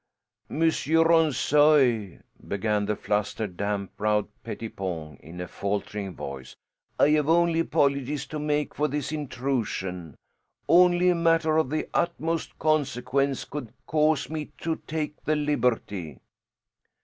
[0.49, 6.55] "Monsieur Ronssoy," began the flustered, damp browed Pettipon in a faltering voice,
[6.99, 10.15] "I have only apologies to make for this intrusion.
[10.67, 16.17] Only a matter of the utmost consequence could cause me to take the liberty."